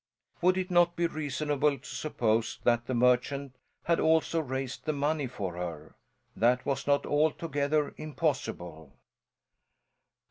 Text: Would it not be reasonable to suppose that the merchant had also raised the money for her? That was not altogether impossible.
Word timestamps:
Would 0.41 0.57
it 0.57 0.71
not 0.71 0.95
be 0.95 1.05
reasonable 1.05 1.77
to 1.77 1.85
suppose 1.85 2.57
that 2.63 2.87
the 2.87 2.95
merchant 2.95 3.55
had 3.83 3.99
also 3.99 4.39
raised 4.39 4.85
the 4.85 4.93
money 4.93 5.27
for 5.27 5.53
her? 5.57 5.93
That 6.35 6.65
was 6.65 6.87
not 6.87 7.05
altogether 7.05 7.93
impossible. 7.97 8.93